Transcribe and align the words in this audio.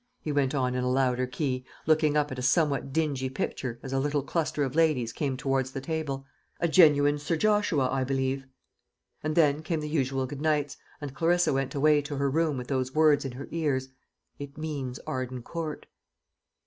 he 0.19 0.31
went 0.31 0.55
on 0.55 0.73
in 0.73 0.83
a 0.83 0.89
louder 0.89 1.27
key, 1.27 1.63
looking 1.85 2.17
up 2.17 2.31
at 2.31 2.39
a 2.39 2.41
somewhat 2.41 2.91
dingy 2.91 3.29
picture, 3.29 3.77
as 3.83 3.93
a 3.93 3.99
little 3.99 4.23
cluster 4.23 4.63
of 4.63 4.73
ladies 4.73 5.13
came 5.13 5.37
towards 5.37 5.69
the 5.73 5.79
table; 5.79 6.25
"a 6.59 6.67
genuine 6.67 7.19
Sir 7.19 7.35
Joshua, 7.37 7.87
I 7.87 8.03
believe." 8.03 8.47
And 9.21 9.35
then 9.35 9.61
came 9.61 9.79
the 9.79 9.87
usual 9.87 10.25
good 10.25 10.41
nights, 10.41 10.75
and 11.01 11.13
Clarissa 11.13 11.53
went 11.53 11.75
away 11.75 12.01
to 12.01 12.15
her 12.15 12.31
room 12.31 12.57
with 12.57 12.67
those 12.67 12.95
words 12.95 13.25
in 13.25 13.33
her 13.33 13.47
ears, 13.51 13.89
"It 14.39 14.57
means 14.57 14.97
Arden 15.05 15.43
Court." 15.43 15.85